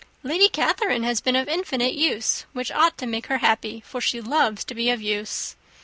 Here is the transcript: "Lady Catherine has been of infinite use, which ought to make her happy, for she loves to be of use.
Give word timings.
"Lady 0.23 0.49
Catherine 0.49 1.03
has 1.03 1.21
been 1.21 1.35
of 1.35 1.47
infinite 1.47 1.93
use, 1.93 2.47
which 2.53 2.71
ought 2.71 2.97
to 2.97 3.05
make 3.05 3.27
her 3.27 3.37
happy, 3.37 3.83
for 3.85 4.01
she 4.01 4.19
loves 4.19 4.63
to 4.63 4.73
be 4.73 4.89
of 4.89 4.99
use. 4.99 5.55